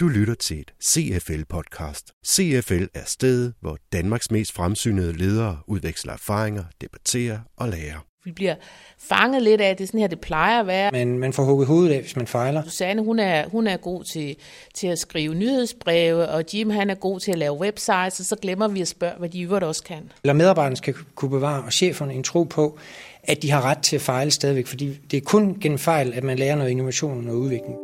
[0.00, 2.12] Du lytter til et CFL-podcast.
[2.26, 8.13] CFL er stedet, hvor Danmarks mest fremsynede ledere udveksler erfaringer, debatterer og lærer.
[8.24, 8.54] Vi bliver
[8.98, 10.90] fanget lidt af, at det er sådan her, det plejer at være.
[10.92, 12.62] Men man får hugget hovedet af, hvis man fejler.
[12.64, 14.36] Susanne, hun er, hun er god til,
[14.74, 18.36] til at skrive nyhedsbreve, og Jim, han er god til at lave websites, og så
[18.42, 20.12] glemmer vi at spørge, hvad de øvrigt også kan.
[20.24, 22.78] Eller medarbejderne skal kunne bevare, og cheferne en tro på,
[23.22, 26.24] at de har ret til at fejle stadigvæk, fordi det er kun gennem fejl, at
[26.24, 27.74] man lærer noget innovation og udvikling.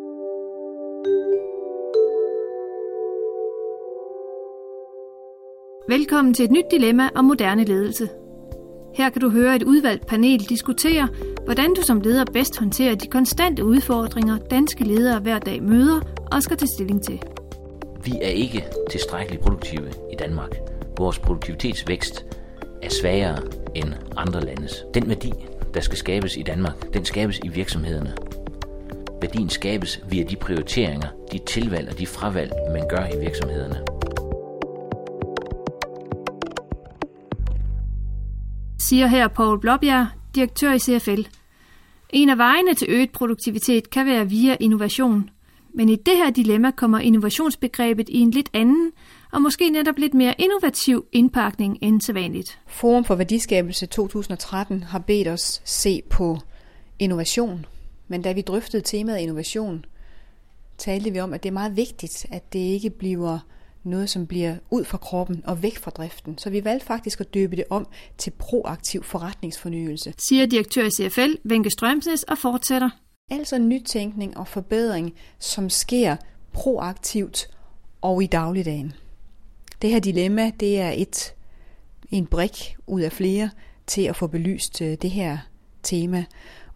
[5.89, 8.09] Velkommen til et nyt dilemma om moderne ledelse.
[8.95, 11.09] Her kan du høre et udvalgt panel diskutere,
[11.45, 16.01] hvordan du som leder bedst håndterer de konstante udfordringer, danske ledere hver dag møder
[16.33, 17.23] og skal tage stilling til.
[18.05, 20.57] Vi er ikke tilstrækkeligt produktive i Danmark.
[20.99, 22.27] Vores produktivitetsvækst
[22.83, 23.39] er svagere
[23.75, 24.85] end andre landes.
[24.95, 25.33] Den værdi,
[25.75, 28.13] der skal skabes i Danmark, den skabes i virksomhederne.
[29.23, 34.00] Værdien skabes via de prioriteringer, de tilvalg og de fravalg, man gør i virksomhederne.
[38.91, 41.21] Siger her Paul Blåbjerg, direktør i CFL.
[42.11, 45.31] En af vejene til øget produktivitet kan være via innovation.
[45.75, 48.93] Men i det her dilemma kommer innovationsbegrebet i en lidt anden
[49.33, 52.61] og måske netop lidt mere innovativ indpakning end sædvanligt.
[52.67, 56.39] Forum for Værdiskabelse 2013 har bedt os se på
[56.99, 57.67] innovation.
[58.09, 59.85] Men da vi drøftede temaet innovation,
[60.79, 63.39] talte vi om, at det er meget vigtigt, at det ikke bliver
[63.85, 66.39] noget, som bliver ud fra kroppen og væk fra driften.
[66.39, 67.87] Så vi valgte faktisk at døbe det om
[68.19, 70.15] til proaktiv forretningsfornyelse.
[70.19, 72.91] Siger direktør i CFL, Venke Strømsnes, og fortsætter.
[73.31, 76.17] Altså nytænkning og forbedring, som sker
[76.53, 77.51] proaktivt
[78.01, 78.93] og i dagligdagen.
[79.83, 81.35] Det her dilemma, det er et
[82.11, 83.51] en brik ud af flere
[83.87, 85.39] til at få belyst øh, det her
[85.83, 86.25] tema.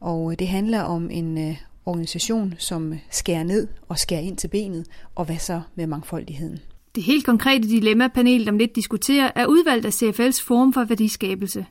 [0.01, 4.49] Og øh, det handler om en øh, organisation, som skærer ned og skærer ind til
[4.49, 6.59] benet, og hvad så med mangfoldigheden.
[6.95, 11.67] Det helt konkrete dilemma, panelet om lidt diskuterer, er udvalgt af CFL's Forum for Værdiskabelse.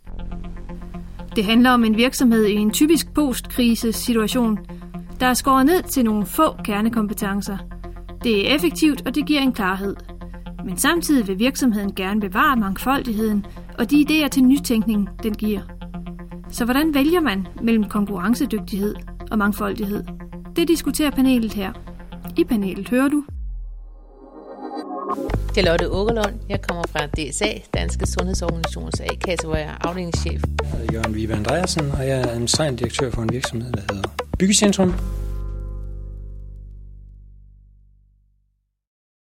[1.35, 4.59] Det handler om en virksomhed i en typisk postkrise-situation,
[5.19, 7.57] der er skåret ned til nogle få kernekompetencer.
[8.23, 9.95] Det er effektivt, og det giver en klarhed.
[10.66, 13.45] Men samtidig vil virksomheden gerne bevare mangfoldigheden
[13.79, 15.62] og de idéer til nytænkning, den giver.
[16.50, 18.95] Så hvordan vælger man mellem konkurrencedygtighed
[19.31, 20.03] og mangfoldighed?
[20.56, 21.73] Det diskuterer panelet her.
[22.38, 23.23] I panelet hører du
[25.55, 26.35] det er Lotte Åkerlund.
[26.49, 30.41] Jeg kommer fra DSA, Danske Sundhedsorganisations A-kasse, hvor jeg er afdelingschef.
[30.61, 34.09] Jeg hedder Jørgen Vibe Andreasen, og jeg er administrerende direktør for en virksomhed, der hedder
[34.39, 34.93] Byggecentrum.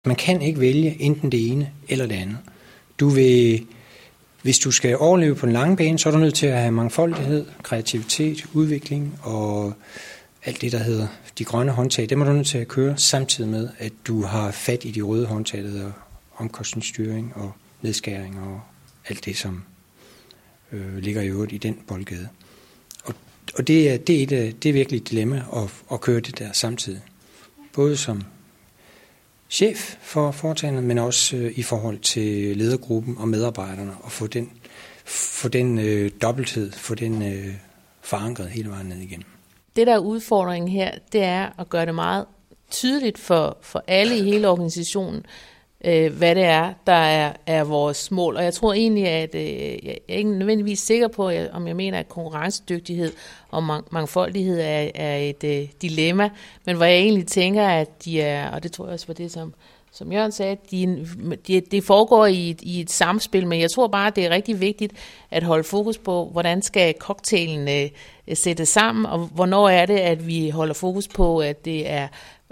[0.05, 2.37] Man kan ikke vælge enten det ene eller det andet.
[2.99, 3.65] Du vil,
[4.41, 6.71] hvis du skal overleve på den lange bane, så er du nødt til at have
[6.71, 9.73] mangfoldighed, kreativitet, udvikling og
[10.45, 11.07] alt det, der hedder
[11.37, 12.09] de grønne håndtag.
[12.09, 15.01] Det må du nødt til at køre samtidig med, at du har fat i de
[15.01, 15.91] røde håndtag, der hedder
[16.38, 17.51] omkostningsstyring og
[17.81, 18.62] nedskæring og
[19.09, 19.63] alt det, som
[20.72, 22.28] øh, ligger i øvrigt i den boldgade.
[23.03, 23.13] Og,
[23.57, 26.19] og det, er, det, er et, øh, det er virkelig et dilemma at, at køre
[26.19, 27.01] det der samtidig.
[27.73, 28.23] Både som
[29.50, 34.52] chef for foretagendet, men også øh, i forhold til ledergruppen og medarbejderne, og få den,
[35.06, 37.53] få den øh, dobbelthed, få den øh,
[38.02, 39.25] forankret hele vejen ned igennem.
[39.75, 42.25] Det, der er udfordringen her, det er at gøre det meget
[42.72, 45.25] tydeligt for, for alle i hele organisationen,
[45.85, 48.35] øh, hvad det er, der er, er vores mål.
[48.38, 52.00] Og jeg tror egentlig, at øh, jeg er ikke nødvendigvis sikker på, om jeg mener,
[52.00, 53.12] at konkurrencedygtighed
[53.50, 56.29] og mang- mangfoldighed er, er et øh, dilemma,
[56.66, 59.31] men hvor jeg egentlig tænker, at de er, og det tror jeg også var det,
[59.31, 59.53] som,
[59.91, 61.07] som Jørgen sagde, de,
[61.47, 64.29] de, det foregår i et, i et samspil, men jeg tror bare, at det er
[64.29, 64.94] rigtig vigtigt
[65.31, 67.67] at holde fokus på, hvordan skal cocktailen
[68.28, 72.07] øh, sættes sammen, og hvornår er det, at vi holder fokus på, at det er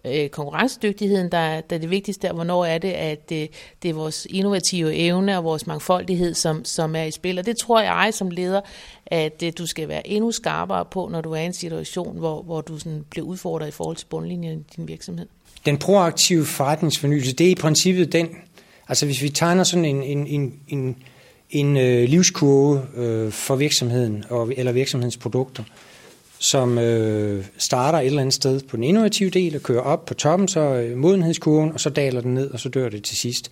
[0.05, 3.49] øh, konkurrencedygtigheden, der, der er det vigtigste, og hvornår er det, at det,
[3.83, 7.39] det er vores innovative evne og vores mangfoldighed, som, som er i spil.
[7.39, 8.61] Og det tror jeg som leder,
[9.05, 12.41] at øh, du skal være endnu skarpere på, når du er i en situation, hvor,
[12.41, 15.27] hvor du sådan bliver udfordret i forhold til bundlinjen i din virksomhed.
[15.65, 18.29] Den proaktive forretningsfornyelse, det er i princippet den,
[18.87, 20.97] altså hvis vi tegner sådan en, en, en, en,
[21.49, 25.63] en øh, livskurve øh, for virksomheden og, eller virksomhedens produkter,
[26.43, 30.13] som øh, starter et eller andet sted på den innovative del og kører op på
[30.13, 33.51] toppen, så øh, modenhedskurven, og så daler den ned, og så dør det til sidst.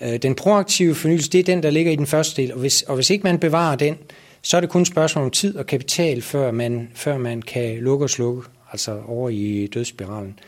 [0.00, 2.82] Øh, den proaktive fornyelse, det er den, der ligger i den første del, og hvis,
[2.82, 3.96] og hvis ikke man bevarer den,
[4.42, 7.76] så er det kun et spørgsmål om tid og kapital, før man, før man kan
[7.78, 8.42] lukke og slukke,
[8.72, 10.38] altså over i dødsspiralen.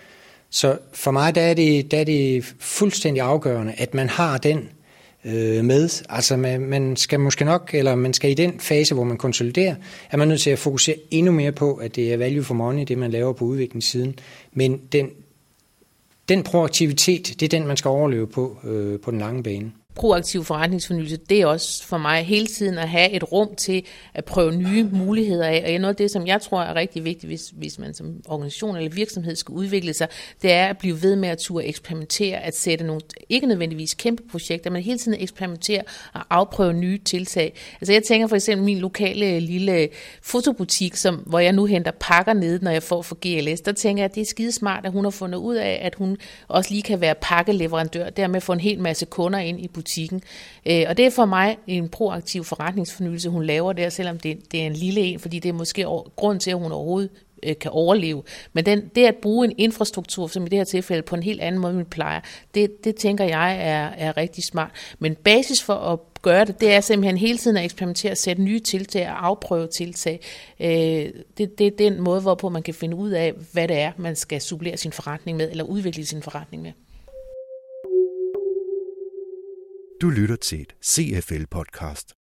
[0.51, 4.69] Så for mig der er, det, der er det fuldstændig afgørende, at man har den
[5.25, 6.05] øh, med.
[6.09, 9.75] Altså man, man skal måske nok, eller man skal i den fase, hvor man konsoliderer,
[10.11, 12.85] er man nødt til at fokusere endnu mere på, at det er value for money,
[12.89, 14.19] det man laver på udviklingssiden.
[14.53, 15.11] Men den,
[16.29, 20.45] den proaktivitet, det er den, man skal overleve på øh, på den lange bane proaktiv
[20.45, 24.53] forretningsfornyelse, det er også for mig hele tiden at have et rum til at prøve
[24.53, 25.75] nye muligheder af.
[25.75, 28.77] Og noget af det, som jeg tror er rigtig vigtigt, hvis, hvis man som organisation
[28.77, 30.09] eller virksomhed skal udvikle sig,
[30.43, 34.23] det er at blive ved med at turde eksperimentere, at sætte nogle, ikke nødvendigvis kæmpe
[34.31, 35.83] projekter, men hele tiden eksperimentere
[36.13, 37.55] og afprøve nye tiltag.
[37.81, 39.89] Altså jeg tænker for eksempel min lokale øh, lille øh,
[40.23, 44.03] fotobutik, som, hvor jeg nu henter pakker ned, når jeg får for GLS, der tænker
[44.03, 46.17] jeg, at det er skide smart, at hun har fundet ud af, at hun
[46.49, 49.84] også lige kan være pakkeleverandør, dermed få en hel masse kunder ind i butikken.
[50.67, 54.63] Øh, og det er for mig en proaktiv forretningsfornyelse, hun laver der, selvom det, det
[54.63, 55.87] er en lille en, fordi det er måske
[56.17, 57.11] grund til, at hun overhovedet
[57.43, 58.23] øh, kan overleve.
[58.53, 61.41] Men den, det at bruge en infrastruktur, som i det her tilfælde, på en helt
[61.41, 62.21] anden måde, end vi plejer,
[62.55, 64.71] det, det tænker jeg er, er rigtig smart.
[64.99, 68.61] Men basis for at gøre det, det er simpelthen hele tiden at eksperimentere, sætte nye
[68.61, 70.21] tiltag og afprøve tiltag.
[70.61, 70.69] Øh,
[71.39, 74.17] det, det er den måde, hvorpå man kan finde ud af, hvad det er, man
[74.17, 76.73] skal supplere sin forretning med, eller udvikle sin forretning med.
[80.05, 82.24] Du lytter til et CFL-podcast.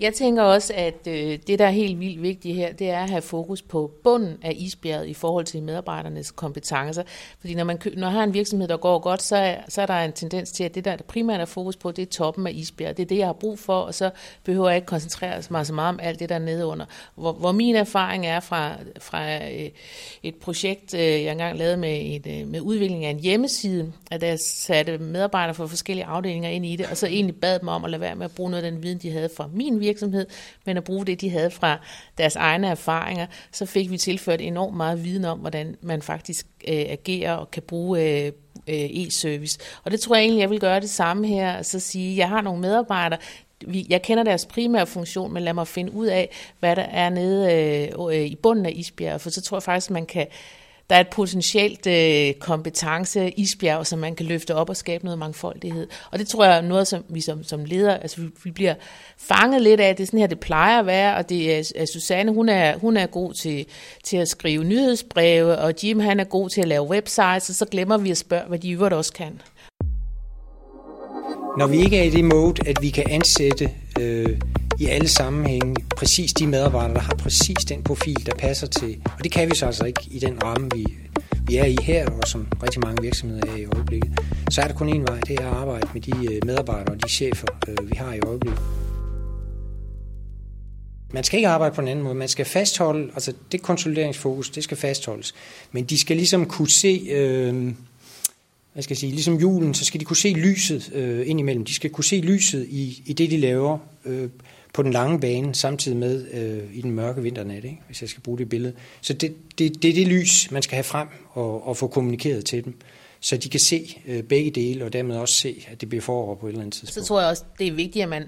[0.00, 3.10] Jeg tænker også, at øh, det, der er helt vildt vigtigt her, det er at
[3.10, 7.02] have fokus på bunden af isbjerget i forhold til medarbejdernes kompetencer.
[7.40, 9.86] Fordi når man, når man har en virksomhed, der går godt, så er, så er
[9.86, 12.52] der en tendens til, at det, der primært er fokus på, det er toppen af
[12.54, 12.96] isbjerget.
[12.96, 14.10] Det er det, jeg har brug for, og så
[14.44, 16.86] behøver jeg ikke koncentrere mig så meget om alt det, der er nede under.
[17.14, 19.70] Hvor, hvor min erfaring er fra, fra øh,
[20.22, 24.22] et projekt, øh, jeg engang lavede med, et, øh, med udvikling af en hjemmeside, at
[24.22, 27.84] jeg satte medarbejdere fra forskellige afdelinger ind i det, og så egentlig bad dem om
[27.84, 29.80] at lade være med at bruge noget af den viden, de havde fra min min
[29.80, 30.26] virksomhed,
[30.66, 31.78] men at bruge det, de havde fra
[32.18, 36.84] deres egne erfaringer, så fik vi tilført enormt meget viden om, hvordan man faktisk øh,
[36.88, 38.32] agerer og kan bruge øh,
[38.68, 39.58] øh, e-service.
[39.84, 42.28] Og det tror jeg egentlig, jeg vil gøre det samme her, og så sige, jeg
[42.28, 43.20] har nogle medarbejdere,
[43.88, 46.30] jeg kender deres primære funktion, men lad mig finde ud af,
[46.60, 49.90] hvad der er nede øh, øh i bunden af isbjerget, for så tror jeg faktisk,
[49.90, 50.26] man kan
[50.90, 55.18] der er et potentielt øh, kompetence isbjerg, som man kan løfte op og skabe noget
[55.18, 55.86] mangfoldighed.
[56.10, 58.74] Og det tror jeg er noget, som vi som, som leder, altså vi, vi bliver
[59.18, 61.84] fanget lidt af, det er sådan her, det plejer at være, og det er, er
[61.84, 63.66] Susanne, hun er, hun er god til,
[64.04, 67.66] til at skrive nyhedsbreve, og Jim han er god til at lave websites, og så
[67.70, 69.40] glemmer vi at spørge, hvad de øvrigt også kan.
[71.58, 73.70] Når vi ikke er i det mode, at vi kan ansætte
[74.00, 74.38] øh,
[74.80, 79.02] i alle sammenhænge præcis de medarbejdere, der har præcis den profil, der passer til.
[79.18, 80.86] Og det kan vi så altså ikke i den ramme, vi,
[81.46, 84.10] vi er i her, og som rigtig mange virksomheder er i øjeblikket.
[84.50, 87.02] Så er der kun én vej, det er at arbejde med de øh, medarbejdere og
[87.02, 88.62] de chefer, øh, vi har i øjeblikket.
[91.12, 92.14] Man skal ikke arbejde på en anden måde.
[92.14, 95.34] Man skal fastholde, altså det konsolideringsfokus, det skal fastholdes.
[95.72, 97.72] Men de skal ligesom kunne se, øh,
[98.72, 101.64] hvad skal jeg sige, ligesom julen, så skal de kunne se lyset øh, indimellem.
[101.64, 103.78] De skal kunne se lyset i, i det, de laver.
[104.04, 104.28] Øh,
[104.72, 107.80] på den lange bane, samtidig med øh, i den mørke vinternat, ikke?
[107.86, 108.72] hvis jeg skal bruge det billede.
[109.00, 112.44] Så det, det, det er det lys, man skal have frem og, og få kommunikeret
[112.44, 112.74] til dem,
[113.20, 116.34] så de kan se øh, begge dele, og dermed også se, at det bliver forår
[116.34, 117.06] på et eller andet tidspunkt.
[117.06, 118.24] Så tror jeg også, det er vigtigt, at man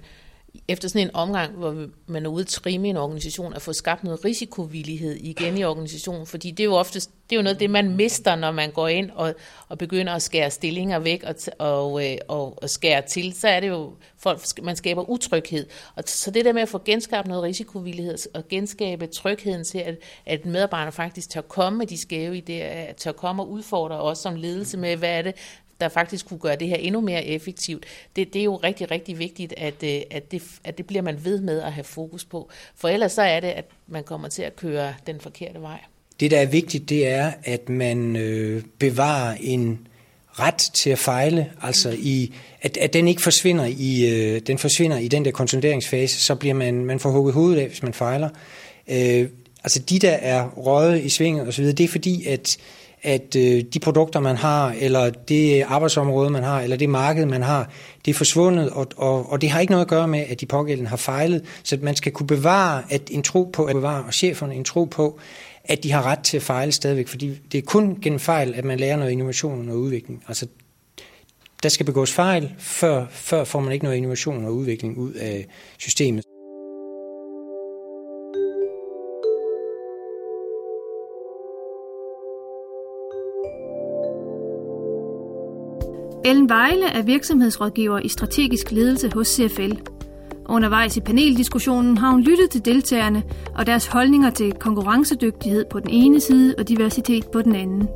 [0.68, 4.04] efter sådan en omgang, hvor man er ude at trimme en organisation, at få skabt
[4.04, 7.70] noget risikovillighed igen i organisationen, fordi det er jo ofte det er jo noget det,
[7.70, 9.34] man mister, når man går ind og,
[9.68, 13.60] og begynder at skære stillinger væk og, og, øh, og, og skære til, så er
[13.60, 15.66] det jo, folk, man skaber utryghed.
[15.94, 19.98] Og så det der med at få genskabt noget risikovillighed og genskabe trygheden til, at,
[20.26, 24.34] at medarbejderne faktisk tør komme med de skæve idéer, tør komme og udfordre os som
[24.34, 25.34] ledelse med, hvad er det,
[25.82, 27.84] der faktisk kunne gøre det her endnu mere effektivt.
[28.16, 31.24] Det, det er jo rigtig, rigtig vigtigt, at, øh, at, det, at det bliver man
[31.24, 32.50] ved med at have fokus på.
[32.76, 35.78] For ellers så er det, at man kommer til at køre den forkerte vej.
[36.20, 39.86] Det, der er vigtigt, det er, at man øh, bevarer en
[40.32, 44.98] ret til at fejle, altså i, at, at den ikke forsvinder i, øh, den forsvinder
[44.98, 48.28] i den der konsolideringsfase, så bliver man, man får hugget hovedet af, hvis man fejler.
[48.88, 49.28] Øh,
[49.64, 52.56] altså de, der er røget i svinget osv., det er fordi, at
[53.02, 57.42] at øh, de produkter, man har, eller det arbejdsområde, man har, eller det marked, man
[57.42, 57.70] har,
[58.04, 60.46] det er forsvundet, og, og, og det har ikke noget at gøre med, at de
[60.46, 61.44] pågældende har fejlet.
[61.62, 64.84] Så man skal kunne bevare at en tro på, at bevare, og cheferne en tro
[64.84, 65.18] på,
[65.64, 68.64] at de har ret til at fejle stadigvæk, fordi det er kun gennem fejl, at
[68.64, 70.24] man lærer noget innovation og udvikling.
[70.28, 70.46] Altså,
[71.62, 75.46] der skal begås fejl, før, før får man ikke noget innovation og udvikling ud af
[75.78, 76.24] systemet.
[86.42, 89.72] Ellen Vejle er virksomhedsrådgiver i strategisk ledelse hos CFL.
[90.46, 93.22] Undervejs i paneldiskussionen har hun lyttet til deltagerne
[93.54, 97.88] og deres holdninger til konkurrencedygtighed på den ene side og diversitet på den anden.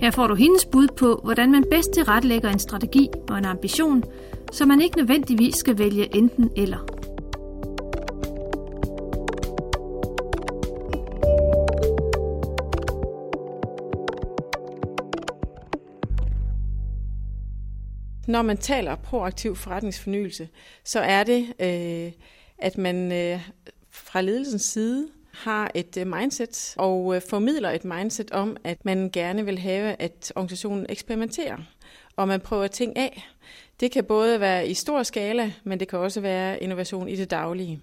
[0.00, 4.04] Her får du hendes bud på, hvordan man bedst tilrettelægger en strategi og en ambition
[4.52, 6.93] så man ikke nødvendigvis skal vælge enten eller.
[18.26, 20.48] Når man taler proaktiv forretningsfornyelse,
[20.84, 22.12] så er det, øh,
[22.58, 23.40] at man øh,
[23.90, 29.10] fra ledelsens side har et øh, mindset og øh, formidler et mindset om, at man
[29.10, 31.56] gerne vil have, at organisationen eksperimenterer,
[32.16, 33.28] og man prøver ting af.
[33.80, 37.30] Det kan både være i stor skala, men det kan også være innovation i det
[37.30, 37.80] daglige.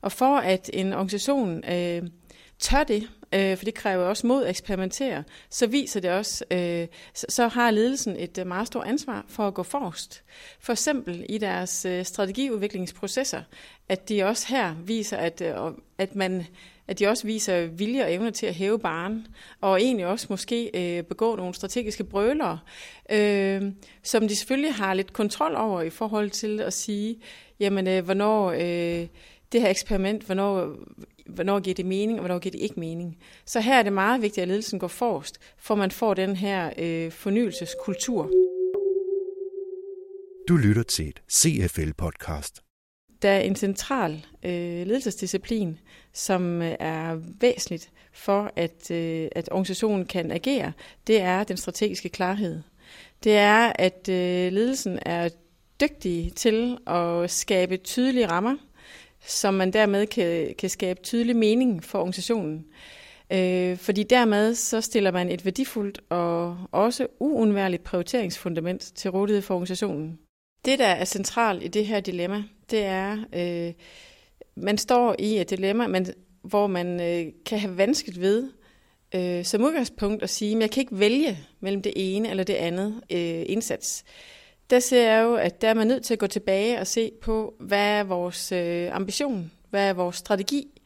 [0.00, 2.02] Og for at en organisation øh,
[2.58, 6.86] tør det, øh, for det kræver også mod at eksperimentere, så viser det også, øh,
[7.14, 10.22] så, så har ledelsen et øh, meget stort ansvar for at gå forrest.
[10.60, 13.42] For eksempel i deres øh, strategiudviklingsprocesser,
[13.88, 15.54] at de også her viser, at, øh,
[15.98, 16.46] at man
[16.88, 19.26] at de også viser vilje og evne til at hæve baren,
[19.60, 22.58] og egentlig også måske øh, begå nogle strategiske brølere,
[23.10, 23.62] øh,
[24.02, 27.20] som de selvfølgelig har lidt kontrol over i forhold til at sige,
[27.60, 29.06] jamen øh, hvornår øh,
[29.52, 30.76] det her eksperiment, hvornår
[31.26, 33.18] hvornår giver det mening, og hvornår giver det ikke mening.
[33.44, 36.70] Så her er det meget vigtigt, at ledelsen går forrest, for man får den her
[36.78, 38.30] øh, fornyelseskultur.
[40.48, 42.60] Du lytter til et CFL-podcast.
[43.22, 45.78] Der er en central øh, ledelsesdisciplin,
[46.12, 50.72] som øh, er væsentligt for, at, øh, at organisationen kan agere.
[51.06, 52.62] Det er den strategiske klarhed.
[53.24, 55.28] Det er, at øh, ledelsen er
[55.80, 58.56] dygtig til at skabe tydelige rammer,
[59.24, 62.64] som man dermed kan, kan skabe tydelig mening for organisationen.
[63.32, 69.54] Øh, fordi dermed så stiller man et værdifuldt og også uundværligt prioriteringsfundament til rådighed for
[69.54, 70.18] organisationen.
[70.64, 73.72] Det, der er centralt i det her dilemma, det er, øh,
[74.56, 76.06] man står i et dilemma, man,
[76.42, 78.50] hvor man øh, kan have vanskeligt ved
[79.14, 82.54] øh, som udgangspunkt at sige, at jeg kan ikke vælge mellem det ene eller det
[82.54, 84.04] andet øh, indsats
[84.70, 87.12] der ser jeg jo, at der er man nødt til at gå tilbage og se
[87.22, 90.80] på, hvad er vores øh, ambition, hvad er vores strategi,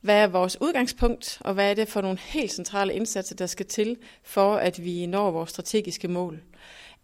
[0.00, 3.66] hvad er vores udgangspunkt, og hvad er det for nogle helt centrale indsatser, der skal
[3.66, 6.40] til, for at vi når vores strategiske mål.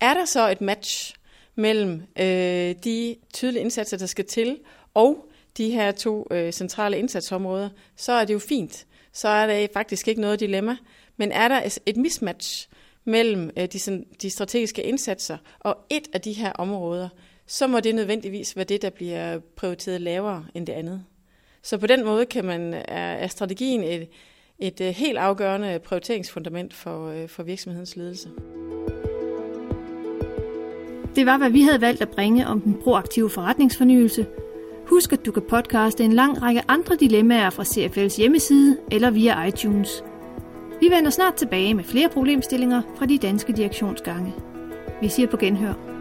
[0.01, 1.15] Er der så et match
[1.55, 4.59] mellem øh, de tydelige indsatser, der skal til,
[4.95, 8.87] og de her to øh, centrale indsatsområder, så er det jo fint.
[9.13, 10.77] Så er der faktisk ikke noget dilemma.
[11.17, 12.69] Men er der et mismatch,
[13.05, 17.09] mellem øh, de, sådan, de strategiske indsatser og et af de her områder,
[17.47, 21.05] så må det nødvendigvis være det, der bliver prioriteret lavere end det andet.
[21.63, 24.09] Så på den måde kan man, er, er strategien et,
[24.59, 28.29] et, øh, helt afgørende prioriteringsfundament for, øh, for virksomhedens ledelse.
[31.17, 34.27] Det var, hvad vi havde valgt at bringe om den proaktive forretningsfornyelse.
[34.87, 39.45] Husk, at du kan podcaste en lang række andre dilemmaer fra CFL's hjemmeside eller via
[39.45, 40.05] iTunes–
[40.85, 44.35] vi vender snart tilbage med flere problemstillinger fra de danske direktionsgange.
[45.01, 45.94] Vi siger på genhør.